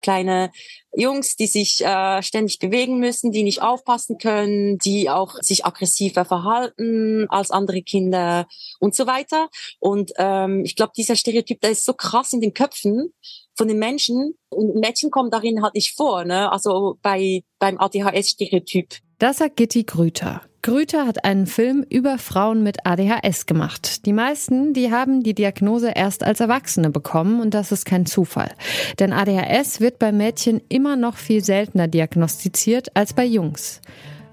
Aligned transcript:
kleine 0.00 0.50
Jungs, 0.94 1.36
die 1.36 1.46
sich 1.46 1.84
äh, 1.84 2.22
ständig 2.22 2.58
bewegen 2.58 2.98
müssen, 2.98 3.30
die 3.30 3.42
nicht 3.42 3.62
aufpassen 3.62 4.18
können, 4.18 4.78
die 4.78 5.08
auch 5.08 5.36
sich 5.40 5.64
aggressiver 5.64 6.24
verhalten 6.24 7.26
als 7.28 7.50
andere 7.50 7.82
Kinder 7.82 8.46
und 8.80 8.94
so 8.94 9.06
weiter. 9.06 9.48
Und 9.78 10.12
ähm, 10.16 10.64
ich 10.64 10.76
glaube, 10.76 10.92
dieser 10.96 11.16
Stereotyp, 11.16 11.60
der 11.60 11.70
ist 11.70 11.84
so 11.84 11.94
krass 11.94 12.32
in 12.32 12.40
den 12.40 12.54
Köpfen 12.54 13.12
von 13.56 13.68
den 13.68 13.78
Menschen 13.78 14.34
und 14.48 14.74
Mädchen 14.76 15.10
kommen 15.10 15.30
darin 15.30 15.62
halt 15.62 15.74
nicht 15.74 15.94
vor, 15.94 16.24
ne? 16.24 16.50
Also 16.50 16.96
bei 17.02 17.42
beim 17.58 17.78
ADHS-Stereotyp. 17.78 18.96
Das 19.18 19.38
sagt 19.38 19.56
Gitti 19.56 19.84
Grüter. 19.84 20.49
Grüter 20.62 21.06
hat 21.06 21.24
einen 21.24 21.46
Film 21.46 21.86
über 21.88 22.18
Frauen 22.18 22.62
mit 22.62 22.84
ADHS 22.84 23.46
gemacht. 23.46 24.04
Die 24.04 24.12
meisten, 24.12 24.74
die 24.74 24.92
haben 24.92 25.22
die 25.22 25.34
Diagnose 25.34 25.92
erst 25.94 26.22
als 26.22 26.40
Erwachsene 26.40 26.90
bekommen 26.90 27.40
und 27.40 27.54
das 27.54 27.72
ist 27.72 27.86
kein 27.86 28.04
Zufall. 28.04 28.50
Denn 28.98 29.14
ADHS 29.14 29.80
wird 29.80 29.98
bei 29.98 30.12
Mädchen 30.12 30.60
immer 30.68 30.96
noch 30.96 31.16
viel 31.16 31.42
seltener 31.42 31.88
diagnostiziert 31.88 32.94
als 32.94 33.14
bei 33.14 33.24
Jungs. 33.24 33.80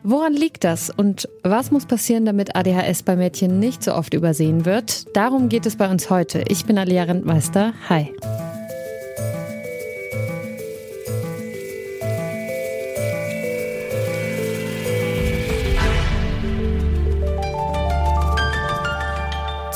Woran 0.03 0.33
liegt 0.33 0.65
das 0.65 0.89
und 0.89 1.29
was 1.43 1.71
muss 1.71 1.85
passieren, 1.85 2.25
damit 2.25 2.57
ADHS 2.57 3.03
bei 3.03 3.15
Mädchen 3.15 3.59
nicht 3.59 3.81
so 3.81 3.93
oft 3.93 4.13
übersehen 4.13 4.65
wird? 4.65 5.15
Darum 5.15 5.47
geht 5.47 5.65
es 5.65 5.77
bei 5.77 5.89
uns 5.89 6.09
heute. 6.09 6.43
Ich 6.49 6.65
bin 6.65 6.77
Alia 6.77 7.03
Rentmeister. 7.03 7.73
Hi. 7.87 8.13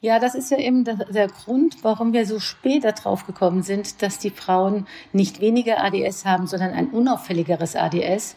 Ja, 0.00 0.18
das 0.18 0.34
ist 0.34 0.50
ja 0.50 0.58
eben 0.58 0.84
der 0.84 1.28
Grund, 1.28 1.76
warum 1.80 2.12
wir 2.12 2.26
so 2.26 2.38
spät 2.38 2.84
darauf 2.84 3.26
gekommen 3.26 3.62
sind, 3.62 4.02
dass 4.02 4.18
die 4.18 4.28
Frauen 4.28 4.86
nicht 5.14 5.40
weniger 5.40 5.82
ADS 5.82 6.26
haben, 6.26 6.46
sondern 6.46 6.74
ein 6.74 6.90
unauffälligeres 6.90 7.74
ADS. 7.74 8.36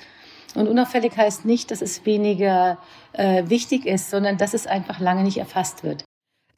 Und 0.55 0.67
unauffällig 0.67 1.15
heißt 1.15 1.45
nicht, 1.45 1.71
dass 1.71 1.81
es 1.81 2.05
weniger 2.05 2.77
äh, 3.13 3.43
wichtig 3.47 3.85
ist, 3.85 4.09
sondern 4.09 4.37
dass 4.37 4.53
es 4.53 4.67
einfach 4.67 4.99
lange 4.99 5.23
nicht 5.23 5.37
erfasst 5.37 5.83
wird. 5.83 6.03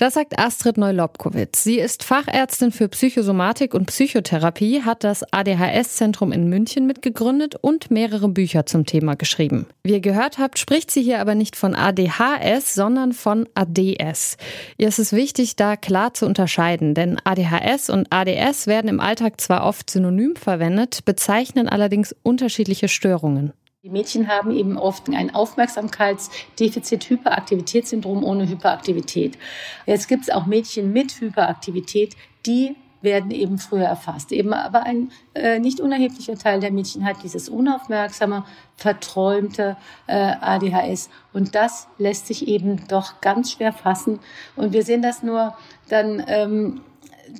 Das 0.01 0.15
sagt 0.15 0.39
Astrid 0.39 0.77
Neulobkowitz. 0.77 1.63
Sie 1.63 1.77
ist 1.77 2.03
Fachärztin 2.03 2.71
für 2.71 2.87
Psychosomatik 2.87 3.75
und 3.75 3.85
Psychotherapie, 3.85 4.81
hat 4.81 5.03
das 5.03 5.21
ADHS-Zentrum 5.31 6.31
in 6.31 6.49
München 6.49 6.87
mitgegründet 6.87 7.53
und 7.61 7.91
mehrere 7.91 8.27
Bücher 8.27 8.65
zum 8.65 8.87
Thema 8.87 9.13
geschrieben. 9.15 9.67
Wie 9.83 9.91
ihr 9.91 9.99
gehört 9.99 10.39
habt, 10.39 10.57
spricht 10.57 10.89
sie 10.89 11.03
hier 11.03 11.21
aber 11.21 11.35
nicht 11.35 11.55
von 11.55 11.75
ADHS, 11.75 12.73
sondern 12.73 13.13
von 13.13 13.47
ADS. 13.53 14.37
Ihr 14.79 14.87
ist 14.87 14.97
es 14.97 15.13
wichtig, 15.13 15.55
da 15.55 15.77
klar 15.77 16.15
zu 16.15 16.25
unterscheiden, 16.25 16.95
denn 16.95 17.19
ADHS 17.23 17.91
und 17.91 18.07
ADS 18.09 18.65
werden 18.65 18.87
im 18.87 18.99
Alltag 18.99 19.39
zwar 19.39 19.63
oft 19.63 19.87
synonym 19.91 20.35
verwendet, 20.35 21.05
bezeichnen 21.05 21.69
allerdings 21.69 22.15
unterschiedliche 22.23 22.87
Störungen. 22.87 23.53
Die 23.83 23.89
Mädchen 23.89 24.27
haben 24.27 24.51
eben 24.51 24.77
oft 24.77 25.09
ein 25.09 25.33
Aufmerksamkeitsdefizit-Hyperaktivitätssyndrom 25.33 28.23
ohne 28.23 28.47
Hyperaktivität. 28.47 29.39
Jetzt 29.87 30.07
gibt 30.07 30.25
es 30.25 30.29
auch 30.29 30.45
Mädchen 30.45 30.93
mit 30.93 31.19
Hyperaktivität, 31.19 32.15
die 32.45 32.75
werden 33.01 33.31
eben 33.31 33.57
früher 33.57 33.85
erfasst. 33.85 34.31
Eben 34.33 34.53
aber 34.53 34.83
ein 34.83 35.11
äh, 35.33 35.57
nicht 35.57 35.79
unerheblicher 35.79 36.37
Teil 36.37 36.59
der 36.59 36.71
Mädchen 36.71 37.03
hat 37.03 37.23
dieses 37.23 37.49
unaufmerksame, 37.49 38.45
verträumte 38.75 39.77
äh, 40.05 40.35
ADHS. 40.39 41.09
Und 41.33 41.55
das 41.55 41.87
lässt 41.97 42.27
sich 42.27 42.47
eben 42.47 42.87
doch 42.87 43.19
ganz 43.19 43.53
schwer 43.53 43.73
fassen. 43.73 44.19
Und 44.55 44.73
wir 44.73 44.83
sehen 44.83 45.01
das 45.01 45.23
nur 45.23 45.57
dann, 45.89 46.23
ähm, 46.27 46.81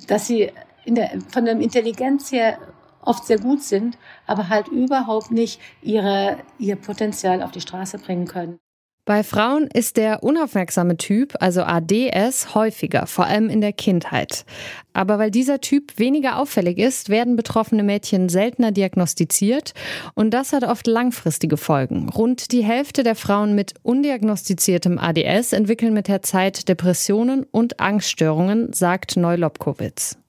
dass 0.08 0.26
sie 0.26 0.50
der, 0.86 1.20
von 1.28 1.44
der 1.44 1.60
Intelligenz 1.60 2.32
her 2.32 2.58
oft 3.02 3.26
sehr 3.26 3.38
gut 3.38 3.62
sind, 3.62 3.98
aber 4.26 4.48
halt 4.48 4.68
überhaupt 4.68 5.30
nicht 5.30 5.60
ihre, 5.82 6.38
ihr 6.58 6.76
Potenzial 6.76 7.42
auf 7.42 7.50
die 7.50 7.60
Straße 7.60 7.98
bringen 7.98 8.26
können. 8.26 8.58
Bei 9.04 9.24
Frauen 9.24 9.66
ist 9.66 9.96
der 9.96 10.22
unaufmerksame 10.22 10.96
Typ, 10.96 11.34
also 11.40 11.62
ADS, 11.62 12.54
häufiger, 12.54 13.08
vor 13.08 13.26
allem 13.26 13.48
in 13.48 13.60
der 13.60 13.72
Kindheit. 13.72 14.44
Aber 14.92 15.18
weil 15.18 15.32
dieser 15.32 15.60
Typ 15.60 15.98
weniger 15.98 16.38
auffällig 16.38 16.78
ist, 16.78 17.08
werden 17.08 17.34
betroffene 17.34 17.82
Mädchen 17.82 18.28
seltener 18.28 18.70
diagnostiziert 18.70 19.74
und 20.14 20.30
das 20.30 20.52
hat 20.52 20.62
oft 20.62 20.86
langfristige 20.86 21.56
Folgen. 21.56 22.10
Rund 22.10 22.52
die 22.52 22.62
Hälfte 22.62 23.02
der 23.02 23.16
Frauen 23.16 23.56
mit 23.56 23.74
undiagnostiziertem 23.82 24.98
ADS 24.98 25.52
entwickeln 25.52 25.94
mit 25.94 26.06
der 26.06 26.22
Zeit 26.22 26.68
Depressionen 26.68 27.42
und 27.50 27.80
Angststörungen, 27.80 28.72
sagt 28.72 29.16
Neulobkowitz. 29.16 30.21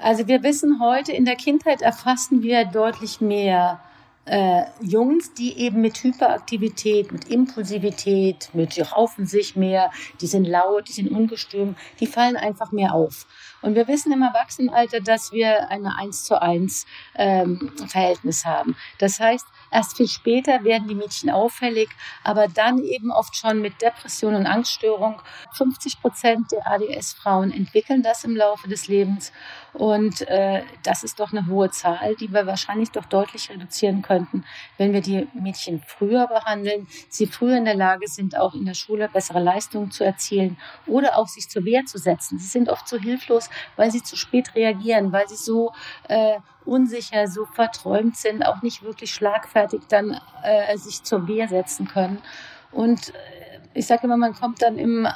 Also 0.00 0.28
wir 0.28 0.42
wissen 0.44 0.80
heute, 0.80 1.12
in 1.12 1.24
der 1.24 1.34
Kindheit 1.34 1.82
erfassen 1.82 2.42
wir 2.42 2.64
deutlich 2.64 3.20
mehr 3.20 3.80
äh, 4.26 4.62
Jungs, 4.80 5.32
die 5.34 5.58
eben 5.58 5.80
mit 5.80 6.02
Hyperaktivität, 6.02 7.10
mit 7.10 7.28
Impulsivität, 7.28 8.50
mit 8.52 8.78
raufen 8.92 9.26
sich 9.26 9.56
mehr, 9.56 9.90
die 10.20 10.26
sind 10.26 10.44
laut, 10.44 10.88
die 10.88 10.92
sind 10.92 11.10
ungestüm, 11.10 11.76
die 11.98 12.06
fallen 12.06 12.36
einfach 12.36 12.70
mehr 12.70 12.94
auf. 12.94 13.26
Und 13.60 13.74
wir 13.74 13.88
wissen 13.88 14.12
im 14.12 14.22
Erwachsenenalter, 14.22 15.00
dass 15.00 15.32
wir 15.32 15.68
eine 15.68 15.96
1 15.96 16.24
zu 16.24 16.40
1 16.40 16.86
ähm, 17.16 17.72
Verhältnis 17.88 18.44
haben. 18.44 18.76
Das 18.98 19.18
heißt, 19.18 19.46
erst 19.70 19.96
viel 19.96 20.08
später 20.08 20.64
werden 20.64 20.88
die 20.88 20.94
Mädchen 20.94 21.30
auffällig, 21.30 21.88
aber 22.22 22.48
dann 22.48 22.78
eben 22.78 23.10
oft 23.10 23.36
schon 23.36 23.60
mit 23.60 23.80
Depression 23.82 24.34
und 24.34 24.46
Angststörung. 24.46 25.20
50 25.54 26.00
Prozent 26.00 26.52
der 26.52 26.66
ADS-Frauen 26.70 27.50
entwickeln 27.50 28.02
das 28.02 28.24
im 28.24 28.36
Laufe 28.36 28.68
des 28.68 28.88
Lebens. 28.88 29.32
Und 29.72 30.22
äh, 30.28 30.62
das 30.82 31.04
ist 31.04 31.20
doch 31.20 31.32
eine 31.32 31.46
hohe 31.46 31.70
Zahl, 31.70 32.16
die 32.16 32.32
wir 32.32 32.46
wahrscheinlich 32.46 32.90
doch 32.90 33.04
deutlich 33.04 33.50
reduzieren 33.50 34.02
könnten, 34.02 34.44
wenn 34.76 34.92
wir 34.92 35.00
die 35.00 35.28
Mädchen 35.34 35.82
früher 35.86 36.26
behandeln, 36.26 36.88
sie 37.08 37.26
früher 37.26 37.56
in 37.56 37.64
der 37.64 37.76
Lage 37.76 38.08
sind, 38.08 38.36
auch 38.36 38.54
in 38.54 38.64
der 38.64 38.74
Schule 38.74 39.08
bessere 39.08 39.40
Leistungen 39.40 39.90
zu 39.90 40.04
erzielen 40.04 40.56
oder 40.86 41.16
auch 41.16 41.28
sich 41.28 41.48
zur 41.48 41.64
Wehr 41.64 41.84
zu 41.84 41.98
setzen. 41.98 42.38
Sie 42.38 42.46
sind 42.46 42.68
oft 42.68 42.88
so 42.88 42.98
hilflos, 42.98 43.47
weil 43.76 43.90
sie 43.90 44.02
zu 44.02 44.16
spät 44.16 44.54
reagieren, 44.54 45.12
weil 45.12 45.28
sie 45.28 45.36
so 45.36 45.72
äh, 46.08 46.38
unsicher, 46.64 47.26
so 47.28 47.46
verträumt 47.46 48.16
sind, 48.16 48.44
auch 48.44 48.62
nicht 48.62 48.82
wirklich 48.82 49.12
schlagfertig 49.12 49.82
dann 49.88 50.20
äh, 50.42 50.76
sich 50.76 51.02
zur 51.02 51.26
Wehr 51.28 51.48
setzen 51.48 51.88
können. 51.88 52.22
Und 52.70 53.14
äh, 53.14 53.37
ich 53.78 53.86
sage 53.86 54.04
immer, 54.04 54.16
man 54.16 54.34
kommt 54.34 54.60
dann 54.60 54.76
im 54.76 55.06
äh, 55.06 55.10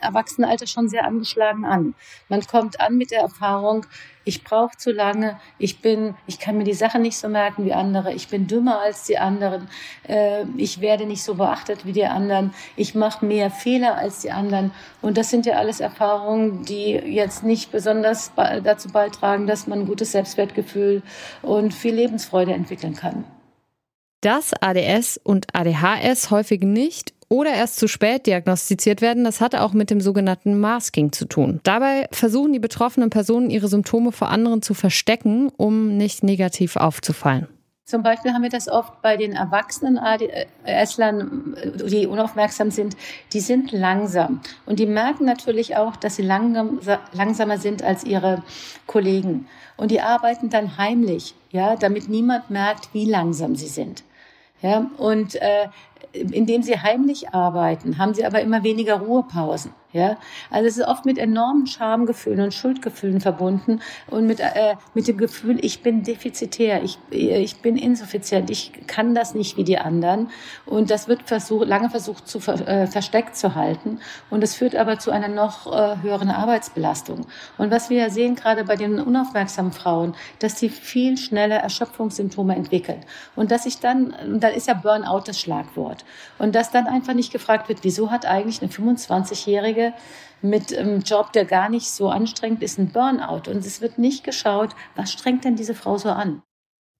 Erwachsenenalter 0.00 0.66
schon 0.66 0.88
sehr 0.88 1.04
angeschlagen 1.04 1.64
an. 1.64 1.94
Man 2.28 2.44
kommt 2.46 2.80
an 2.80 2.96
mit 2.96 3.10
der 3.12 3.20
Erfahrung, 3.20 3.86
ich 4.24 4.44
brauche 4.44 4.76
zu 4.76 4.92
lange, 4.92 5.38
ich 5.58 5.80
bin, 5.80 6.14
ich 6.26 6.38
kann 6.38 6.56
mir 6.56 6.64
die 6.64 6.74
Sachen 6.74 7.02
nicht 7.02 7.16
so 7.16 7.28
merken 7.28 7.64
wie 7.64 7.72
andere, 7.72 8.12
ich 8.12 8.28
bin 8.28 8.46
dümmer 8.46 8.80
als 8.80 9.04
die 9.04 9.18
anderen, 9.18 9.68
äh, 10.08 10.44
ich 10.56 10.80
werde 10.80 11.06
nicht 11.06 11.22
so 11.22 11.34
beachtet 11.34 11.86
wie 11.86 11.92
die 11.92 12.04
anderen, 12.04 12.52
ich 12.76 12.94
mache 12.94 13.24
mehr 13.24 13.50
Fehler 13.50 13.96
als 13.96 14.20
die 14.20 14.30
anderen. 14.30 14.72
Und 15.00 15.16
das 15.16 15.30
sind 15.30 15.46
ja 15.46 15.54
alles 15.54 15.80
Erfahrungen, 15.80 16.64
die 16.64 16.92
jetzt 16.92 17.44
nicht 17.44 17.72
besonders 17.72 18.32
dazu 18.36 18.90
beitragen, 18.90 19.46
dass 19.46 19.66
man 19.66 19.80
ein 19.80 19.86
gutes 19.86 20.12
Selbstwertgefühl 20.12 21.02
und 21.42 21.74
viel 21.74 21.94
Lebensfreude 21.94 22.52
entwickeln 22.52 22.94
kann. 22.94 23.24
Dass 24.20 24.52
ADS 24.60 25.18
und 25.22 25.46
ADHS 25.52 26.30
häufig 26.30 26.62
nicht 26.62 27.11
oder 27.32 27.54
erst 27.54 27.76
zu 27.76 27.88
spät 27.88 28.26
diagnostiziert 28.26 29.00
werden, 29.00 29.24
das 29.24 29.40
hat 29.40 29.54
auch 29.54 29.72
mit 29.72 29.88
dem 29.88 30.02
sogenannten 30.02 30.60
Masking 30.60 31.12
zu 31.12 31.24
tun. 31.24 31.60
Dabei 31.62 32.06
versuchen 32.12 32.52
die 32.52 32.58
betroffenen 32.58 33.08
Personen 33.08 33.48
ihre 33.48 33.68
Symptome 33.68 34.12
vor 34.12 34.28
anderen 34.28 34.60
zu 34.60 34.74
verstecken, 34.74 35.50
um 35.56 35.96
nicht 35.96 36.22
negativ 36.22 36.76
aufzufallen. 36.76 37.48
Zum 37.86 38.02
Beispiel 38.02 38.34
haben 38.34 38.42
wir 38.42 38.50
das 38.50 38.68
oft 38.68 39.00
bei 39.00 39.16
den 39.16 39.32
erwachsenen 39.32 39.98
ADS-Lern, 39.98 41.56
die 41.86 42.06
unaufmerksam 42.06 42.70
sind, 42.70 42.98
die 43.32 43.40
sind 43.40 43.72
langsam. 43.72 44.42
Und 44.66 44.78
die 44.78 44.86
merken 44.86 45.24
natürlich 45.24 45.74
auch, 45.76 45.96
dass 45.96 46.16
sie 46.16 46.22
langsam, 46.22 46.80
langsamer 47.12 47.56
sind 47.56 47.82
als 47.82 48.04
ihre 48.04 48.42
Kollegen. 48.86 49.46
Und 49.78 49.90
die 49.90 50.02
arbeiten 50.02 50.50
dann 50.50 50.76
heimlich, 50.76 51.34
ja, 51.50 51.76
damit 51.76 52.10
niemand 52.10 52.50
merkt, 52.50 52.90
wie 52.92 53.06
langsam 53.06 53.56
sie 53.56 53.68
sind. 53.68 54.04
Ja, 54.62 54.86
und 54.96 55.34
äh, 55.34 55.68
indem 56.12 56.62
sie 56.62 56.78
heimlich 56.78 57.30
arbeiten, 57.30 57.98
haben 57.98 58.14
sie 58.14 58.24
aber 58.24 58.40
immer 58.40 58.62
weniger 58.62 58.96
Ruhepausen. 58.96 59.72
Ja, 59.92 60.16
also 60.48 60.66
es 60.66 60.78
ist 60.78 60.88
oft 60.88 61.04
mit 61.04 61.18
enormen 61.18 61.66
Schamgefühlen 61.66 62.40
und 62.40 62.54
Schuldgefühlen 62.54 63.20
verbunden 63.20 63.82
und 64.06 64.26
mit 64.26 64.40
äh, 64.40 64.76
mit 64.94 65.06
dem 65.06 65.18
Gefühl, 65.18 65.62
ich 65.62 65.82
bin 65.82 66.02
defizitär, 66.02 66.82
ich 66.82 66.98
ich 67.10 67.60
bin 67.60 67.76
insuffizient, 67.76 68.48
ich 68.48 68.72
kann 68.86 69.14
das 69.14 69.34
nicht 69.34 69.58
wie 69.58 69.64
die 69.64 69.76
anderen 69.76 70.30
und 70.64 70.90
das 70.90 71.08
wird 71.08 71.24
versucht 71.24 71.68
lange 71.68 71.90
versucht 71.90 72.26
zu 72.26 72.38
äh, 72.38 72.86
versteckt 72.86 73.36
zu 73.36 73.54
halten 73.54 73.98
und 74.30 74.42
es 74.42 74.54
führt 74.54 74.76
aber 74.76 74.98
zu 74.98 75.10
einer 75.10 75.28
noch 75.28 75.70
äh, 75.70 76.00
höheren 76.00 76.30
Arbeitsbelastung. 76.30 77.26
Und 77.58 77.70
was 77.70 77.90
wir 77.90 77.98
ja 77.98 78.08
sehen 78.08 78.34
gerade 78.34 78.64
bei 78.64 78.76
den 78.76 78.98
unaufmerksamen 78.98 79.72
Frauen, 79.72 80.14
dass 80.38 80.58
sie 80.58 80.70
viel 80.70 81.18
schneller 81.18 81.56
Erschöpfungssymptome 81.56 82.56
entwickeln 82.56 83.04
und 83.36 83.50
dass 83.50 83.64
sich 83.64 83.78
dann 83.78 84.14
und 84.26 84.42
dann 84.42 84.54
ist 84.54 84.68
ja 84.68 84.74
Burnout 84.74 85.24
das 85.26 85.38
Schlagwort 85.38 85.91
und 86.38 86.54
dass 86.54 86.70
dann 86.70 86.86
einfach 86.86 87.14
nicht 87.14 87.32
gefragt 87.32 87.68
wird, 87.68 87.80
wieso 87.82 88.10
hat 88.10 88.26
eigentlich 88.26 88.62
eine 88.62 88.70
25-jährige 88.70 89.72
Selbstständige 89.72 89.94
mit 90.44 90.76
einem 90.76 91.02
Job, 91.02 91.32
der 91.32 91.44
gar 91.44 91.68
nicht 91.68 91.88
so 91.90 92.08
anstrengend 92.08 92.62
ist, 92.62 92.78
ein 92.78 92.90
Burnout. 92.90 93.48
Und 93.48 93.64
es 93.64 93.80
wird 93.80 93.98
nicht 93.98 94.24
geschaut, 94.24 94.70
was 94.96 95.12
strengt 95.12 95.44
denn 95.44 95.54
diese 95.54 95.74
Frau 95.74 95.98
so 95.98 96.08
an? 96.08 96.42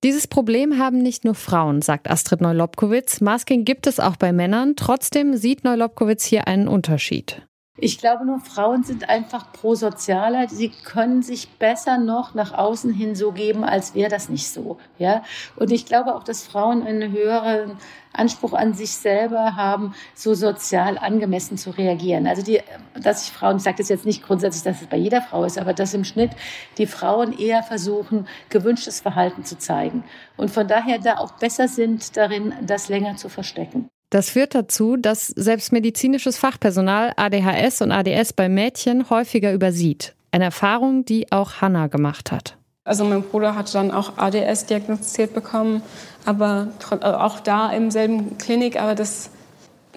Dieses 0.04 0.26
Problem 0.28 0.78
haben 0.78 0.98
nicht 0.98 1.24
nur 1.24 1.34
Frauen, 1.34 1.82
sagt 1.82 2.08
Astrid 2.10 2.40
Neulobkowitz. 2.40 3.20
Masking 3.20 3.64
gibt 3.64 3.86
es 3.86 4.00
auch 4.00 4.16
bei 4.16 4.32
Männern. 4.32 4.74
Trotzdem 4.76 5.36
sieht 5.36 5.64
Neulobkowitz 5.64 6.24
hier 6.24 6.46
einen 6.46 6.68
Unterschied. 6.68 7.46
Ich 7.78 7.96
glaube 7.96 8.26
nur, 8.26 8.38
Frauen 8.38 8.84
sind 8.84 9.08
einfach 9.08 9.50
prosozialer. 9.50 10.46
Sie 10.50 10.68
können 10.68 11.22
sich 11.22 11.48
besser 11.58 11.96
noch 11.96 12.34
nach 12.34 12.52
außen 12.52 12.92
hin 12.92 13.16
so 13.16 13.32
geben, 13.32 13.64
als 13.64 13.94
wäre 13.94 14.10
das 14.10 14.28
nicht 14.28 14.46
so. 14.50 14.78
Ja? 14.98 15.24
Und 15.56 15.72
ich 15.72 15.86
glaube 15.86 16.14
auch, 16.14 16.22
dass 16.22 16.46
Frauen 16.46 16.86
einen 16.86 17.12
höheren 17.12 17.78
Anspruch 18.12 18.52
an 18.52 18.74
sich 18.74 18.90
selber 18.92 19.56
haben, 19.56 19.94
so 20.14 20.34
sozial 20.34 20.98
angemessen 20.98 21.56
zu 21.56 21.70
reagieren. 21.70 22.26
Also 22.26 22.42
die, 22.42 22.60
dass 22.94 23.24
ich 23.24 23.32
Frauen, 23.32 23.56
ich 23.56 23.62
sage 23.62 23.78
das 23.78 23.88
jetzt 23.88 24.04
nicht 24.04 24.22
grundsätzlich, 24.22 24.64
dass 24.64 24.82
es 24.82 24.88
bei 24.88 24.98
jeder 24.98 25.22
Frau 25.22 25.44
ist, 25.44 25.56
aber 25.56 25.72
dass 25.72 25.94
im 25.94 26.04
Schnitt 26.04 26.32
die 26.76 26.86
Frauen 26.86 27.32
eher 27.32 27.62
versuchen, 27.62 28.28
gewünschtes 28.50 29.00
Verhalten 29.00 29.46
zu 29.46 29.56
zeigen. 29.56 30.04
Und 30.36 30.50
von 30.50 30.68
daher 30.68 30.98
da 30.98 31.16
auch 31.16 31.32
besser 31.32 31.68
sind 31.68 32.18
darin, 32.18 32.52
das 32.60 32.90
länger 32.90 33.16
zu 33.16 33.30
verstecken. 33.30 33.88
Das 34.12 34.28
führt 34.28 34.54
dazu, 34.54 34.98
dass 34.98 35.28
selbst 35.28 35.72
medizinisches 35.72 36.36
Fachpersonal 36.36 37.14
ADHS 37.16 37.80
und 37.80 37.92
ADS 37.92 38.34
bei 38.34 38.50
Mädchen 38.50 39.08
häufiger 39.08 39.54
übersieht. 39.54 40.14
Eine 40.32 40.44
Erfahrung, 40.44 41.06
die 41.06 41.32
auch 41.32 41.62
Hannah 41.62 41.86
gemacht 41.86 42.30
hat. 42.30 42.58
Also 42.84 43.06
mein 43.06 43.22
Bruder 43.22 43.56
hat 43.56 43.74
dann 43.74 43.90
auch 43.90 44.18
ADS 44.18 44.66
diagnostiziert 44.66 45.32
bekommen, 45.32 45.80
aber 46.26 46.68
also 46.90 47.16
auch 47.16 47.40
da 47.40 47.72
im 47.72 47.90
selben 47.90 48.36
Klinik, 48.36 48.78
aber 48.78 48.94
das, 48.94 49.30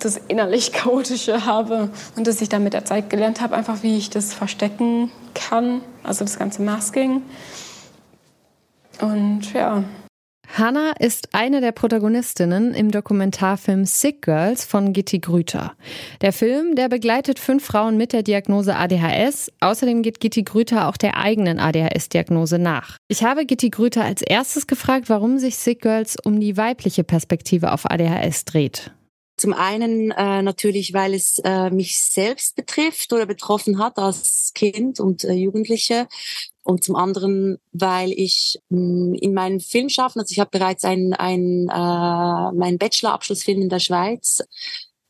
das 0.00 0.20
innerlich 0.28 0.72
Chaotische 0.72 1.44
habe 1.46 1.90
und 2.16 2.26
dass 2.26 2.40
ich 2.40 2.48
dann 2.48 2.64
mit 2.64 2.72
der 2.72 2.84
Zeit 2.84 3.10
gelernt 3.10 3.40
habe, 3.40 3.54
einfach 3.54 3.82
wie 3.82 3.96
ich 3.96 4.10
das 4.10 4.34
verstecken 4.34 5.12
kann, 5.34 5.80
also 6.02 6.24
das 6.24 6.38
ganze 6.38 6.62
Masking. 6.62 7.22
Und 9.00 9.52
ja. 9.52 9.84
Hannah 10.54 10.92
ist 10.98 11.34
eine 11.34 11.62
der 11.62 11.72
Protagonistinnen 11.72 12.74
im 12.74 12.90
Dokumentarfilm 12.90 13.86
Sick 13.86 14.20
Girls 14.20 14.66
von 14.66 14.92
Gitti 14.92 15.18
Grüter. 15.18 15.72
Der 16.20 16.34
Film, 16.34 16.76
der 16.76 16.90
begleitet 16.90 17.38
fünf 17.38 17.64
Frauen 17.64 17.96
mit 17.96 18.12
der 18.12 18.22
Diagnose 18.22 18.76
ADHS. 18.76 19.50
Außerdem 19.60 20.02
geht 20.02 20.20
Gitti 20.20 20.42
Grüter 20.42 20.88
auch 20.88 20.98
der 20.98 21.16
eigenen 21.16 21.58
ADHS-Diagnose 21.58 22.58
nach. 22.58 22.98
Ich 23.08 23.24
habe 23.24 23.46
Gitti 23.46 23.70
Grüter 23.70 24.04
als 24.04 24.20
erstes 24.20 24.66
gefragt, 24.66 25.08
warum 25.08 25.38
sich 25.38 25.56
Sick 25.56 25.80
Girls 25.80 26.18
um 26.22 26.38
die 26.38 26.58
weibliche 26.58 27.02
Perspektive 27.02 27.72
auf 27.72 27.90
ADHS 27.90 28.44
dreht. 28.44 28.92
Zum 29.38 29.54
einen 29.54 30.10
äh, 30.10 30.42
natürlich, 30.42 30.92
weil 30.92 31.14
es 31.14 31.38
äh, 31.42 31.70
mich 31.70 31.98
selbst 31.98 32.56
betrifft 32.56 33.12
oder 33.14 33.24
betroffen 33.24 33.78
hat 33.78 33.96
als 33.96 34.52
Kind 34.54 35.00
und 35.00 35.24
äh, 35.24 35.32
Jugendliche. 35.32 36.06
Und 36.64 36.84
zum 36.84 36.94
anderen, 36.94 37.58
weil 37.72 38.12
ich 38.12 38.58
mh, 38.68 38.78
hm, 38.78 39.14
in 39.14 39.34
meinem 39.34 39.60
Filmschaffen, 39.60 40.20
also 40.20 40.30
ich 40.30 40.38
habe 40.38 40.50
bereits 40.50 40.84
einen, 40.84 41.12
einen 41.12 41.68
äh, 41.68 42.56
meinen 42.56 42.78
Bachelorabschlussfilm 42.78 43.62
in 43.62 43.68
der 43.68 43.80
Schweiz 43.80 44.40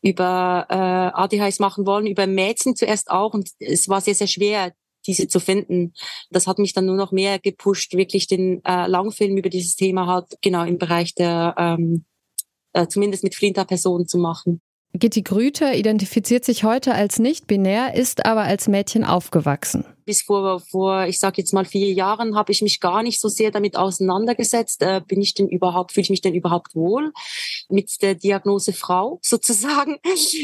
über 0.01 0.65
äh, 0.69 0.73
ADHS 0.73 1.59
machen 1.59 1.85
wollen, 1.85 2.07
über 2.07 2.27
Mädchen 2.27 2.75
zuerst 2.75 3.09
auch. 3.09 3.33
Und 3.33 3.49
es 3.59 3.87
war 3.87 4.01
sehr, 4.01 4.15
sehr 4.15 4.27
schwer, 4.27 4.73
diese 5.05 5.27
zu 5.27 5.39
finden. 5.39 5.93
Das 6.29 6.47
hat 6.47 6.59
mich 6.59 6.73
dann 6.73 6.85
nur 6.85 6.95
noch 6.95 7.11
mehr 7.11 7.39
gepusht, 7.39 7.93
wirklich 7.93 8.27
den 8.27 8.63
äh, 8.65 8.87
Langfilm 8.87 9.37
über 9.37 9.49
dieses 9.49 9.75
Thema 9.75 10.07
halt 10.07 10.25
genau 10.41 10.63
im 10.63 10.77
Bereich 10.77 11.13
der 11.13 11.55
ähm, 11.57 12.05
äh, 12.73 12.87
zumindest 12.87 13.23
mit 13.23 13.35
Flinter-Personen 13.35 14.07
zu 14.07 14.17
machen. 14.17 14.59
Gitti 14.93 15.21
Grüter 15.21 15.75
identifiziert 15.75 16.45
sich 16.45 16.63
heute 16.63 16.93
als 16.93 17.19
nicht 17.19 17.47
binär, 17.47 17.95
ist 17.95 18.25
aber 18.25 18.41
als 18.41 18.67
Mädchen 18.67 19.03
aufgewachsen 19.03 19.85
bis 20.05 20.23
vor, 20.23 20.59
vor 20.59 21.05
ich 21.05 21.19
sage 21.19 21.41
jetzt 21.41 21.53
mal 21.53 21.65
vier 21.65 21.91
Jahren, 21.91 22.35
habe 22.35 22.51
ich 22.51 22.61
mich 22.61 22.79
gar 22.79 23.03
nicht 23.03 23.19
so 23.19 23.27
sehr 23.27 23.51
damit 23.51 23.75
auseinandergesetzt. 23.75 24.81
Äh, 24.81 25.01
bin 25.05 25.21
ich 25.21 25.33
denn 25.33 25.47
überhaupt, 25.47 25.91
fühle 25.91 26.03
ich 26.03 26.09
mich 26.09 26.21
denn 26.21 26.33
überhaupt 26.33 26.75
wohl 26.75 27.11
mit 27.69 28.01
der 28.01 28.15
Diagnose 28.15 28.73
Frau 28.73 29.19
sozusagen? 29.23 29.97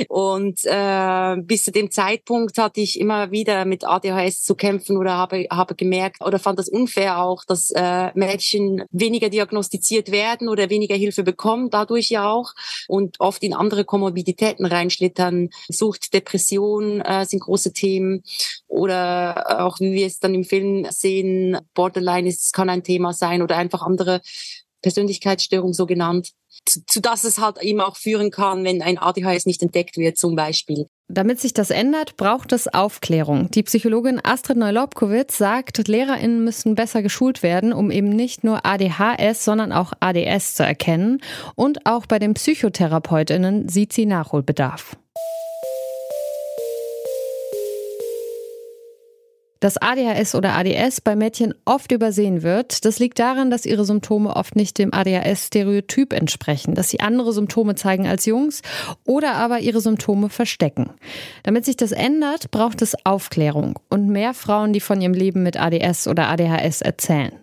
Und 0.08 0.60
äh, 0.64 1.36
bis 1.42 1.64
zu 1.64 1.72
dem 1.72 1.92
Zeitpunkt 1.92 2.58
hatte 2.58 2.82
ich 2.82 3.00
immer 3.00 3.32
wieder 3.32 3.66
mit 3.66 3.86
ADHS 3.86 4.44
zu 4.44 4.56
kämpfen 4.56 4.98
oder 4.98 5.14
habe, 5.16 5.48
habe 5.50 5.76
gemerkt 5.76 6.24
oder 6.26 6.40
fand 6.40 6.60
das 6.60 6.70
unfair 6.70 7.20
auch, 7.20 7.44
dass 7.46 7.72
äh, 7.72 8.12
Mädchen 8.16 8.84
weniger 8.92 9.30
diagnostiziert 9.30 10.12
werden 10.12 10.50
oder 10.50 10.70
weniger 10.70 10.96
Hilfe 10.96 11.24
bekommen, 11.24 11.70
dadurch 11.70 12.10
ja 12.10 12.30
auch 12.30 12.54
und 12.88 13.20
oft 13.20 13.44
in 13.44 13.54
andere 13.54 13.86
Komorbiditäten 13.86 14.66
reinschlittern. 14.66 15.50
Sucht, 15.68 16.14
Depression 16.14 17.02
äh, 17.02 17.26
sind 17.26 17.42
große 17.42 17.74
Themen 17.74 18.24
oder 18.70 19.66
auch 19.66 19.80
wie 19.80 19.92
wir 19.92 20.08
es 20.08 20.20
dann 20.20 20.34
im 20.34 20.46
Film 20.46 20.88
sehen, 20.90 21.58
Borderline 21.74 22.30
ist, 22.30 22.54
kann 22.54 22.70
ein 22.70 22.84
Thema 22.84 23.14
sein 23.14 23.42
oder 23.42 23.58
einfach 23.58 23.82
andere 23.82 24.22
Persönlichkeitsstörungen 24.82 25.74
so 25.74 25.86
genannt, 25.86 26.32
zu, 26.66 26.86
zu 26.86 27.02
dass 27.02 27.24
es 27.24 27.40
halt 27.40 27.62
eben 27.62 27.82
auch 27.82 27.98
führen 27.98 28.32
kann, 28.32 28.64
wenn 28.64 28.82
ein 28.82 28.98
ADHS 28.98 29.46
nicht 29.46 29.62
entdeckt 29.62 29.98
wird 29.98 30.18
zum 30.18 30.36
Beispiel. 30.36 30.88
Damit 31.08 31.40
sich 31.40 31.54
das 31.54 31.72
ändert, 31.72 32.18
braucht 32.18 32.52
es 32.52 32.68
Aufklärung. 32.68 33.50
Die 33.52 33.64
Psychologin 33.64 34.22
Astrid 34.24 34.58
Neulobkowitz 34.58 35.38
sagt, 35.38 35.88
LehrerInnen 35.88 36.44
müssen 36.44 36.76
besser 36.76 37.02
geschult 37.02 37.42
werden, 37.42 37.74
um 37.74 37.90
eben 37.90 38.10
nicht 38.10 38.44
nur 38.44 38.66
ADHS, 38.66 39.44
sondern 39.44 39.72
auch 39.72 39.94
ADS 40.00 40.54
zu 40.54 40.64
erkennen. 40.64 41.20
Und 41.56 41.88
auch 41.88 42.06
bei 42.06 42.20
den 42.20 42.36
PsychotherapeutInnen 42.36 43.70
sieht 43.70 43.92
sie 43.92 44.06
Nachholbedarf. 44.06 44.98
Dass 49.60 49.76
ADHS 49.76 50.36
oder 50.36 50.56
ADS 50.56 51.02
bei 51.02 51.18
Mädchen 51.18 51.54
oft 51.66 51.92
übersehen 51.92 52.44
wird, 52.44 52.86
das 52.86 53.00
liegt 53.00 53.20
daran, 53.20 53.52
dass 53.52 53.66
ihre 53.66 53.84
Symptome 53.84 54.34
oft 54.34 54.56
nicht 54.56 54.78
dem 54.78 54.94
ADHS-Stereotyp 54.94 56.14
entsprechen, 56.14 56.76
dass 56.76 56.90
sie 56.90 57.02
andere 57.02 57.34
Symptome 57.34 57.76
zeigen 57.76 58.08
als 58.08 58.26
Jungs 58.26 58.62
oder 59.06 59.34
aber 59.34 59.60
ihre 59.60 59.82
Symptome 59.82 60.30
verstecken. 60.30 60.92
Damit 61.44 61.66
sich 61.66 61.76
das 61.76 61.92
ändert, 61.92 62.52
braucht 62.52 62.82
es 62.82 62.96
Aufklärung 63.06 63.78
und 63.90 64.08
mehr 64.08 64.34
Frauen, 64.34 64.72
die 64.72 64.80
von 64.80 65.02
ihrem 65.02 65.14
Leben 65.14 65.44
mit 65.44 65.60
ADS 65.60 66.08
oder 66.08 66.30
ADHS 66.30 66.82
erzählen. 66.82 67.34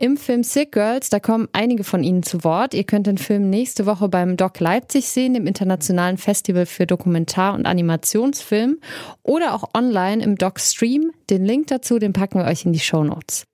Im 0.00 0.16
Film 0.16 0.42
Sick 0.44 0.72
Girls, 0.72 1.10
da 1.10 1.20
kommen 1.20 1.46
einige 1.52 1.84
von 1.84 2.02
Ihnen 2.02 2.22
zu 2.22 2.42
Wort. 2.42 2.72
Ihr 2.72 2.84
könnt 2.84 3.06
den 3.06 3.18
Film 3.18 3.50
nächste 3.50 3.84
Woche 3.84 4.08
beim 4.08 4.38
Doc 4.38 4.58
Leipzig 4.58 5.06
sehen, 5.10 5.34
dem 5.34 5.46
Internationalen 5.46 6.16
Festival 6.16 6.64
für 6.64 6.86
Dokumentar- 6.86 7.52
und 7.52 7.66
Animationsfilm 7.66 8.78
oder 9.22 9.52
auch 9.52 9.74
online 9.74 10.24
im 10.24 10.36
Doc 10.36 10.58
Stream. 10.58 11.10
Den 11.28 11.44
Link 11.44 11.66
dazu, 11.66 11.98
den 11.98 12.14
packen 12.14 12.38
wir 12.38 12.46
euch 12.46 12.64
in 12.64 12.72
die 12.72 12.80
Show 12.80 13.04
Notes. 13.04 13.44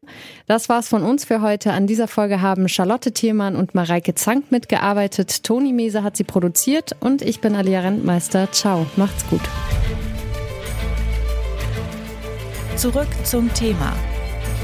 Das 0.46 0.68
war's 0.68 0.86
von 0.86 1.02
uns 1.02 1.24
für 1.24 1.42
heute. 1.42 1.72
An 1.72 1.88
dieser 1.88 2.06
Folge 2.06 2.40
haben 2.40 2.68
Charlotte 2.68 3.10
Thiermann 3.10 3.56
und 3.56 3.74
Mareike 3.74 4.14
Zank 4.14 4.52
mitgearbeitet. 4.52 5.42
Toni 5.42 5.72
Mese 5.72 6.04
hat 6.04 6.16
sie 6.16 6.22
produziert 6.22 6.94
und 7.00 7.22
ich 7.22 7.40
bin 7.40 7.56
Alia 7.56 7.80
Rentmeister. 7.80 8.52
Ciao, 8.52 8.86
macht's 8.94 9.28
gut. 9.28 9.42
Zurück 12.76 13.08
zum 13.24 13.52
Thema 13.52 13.92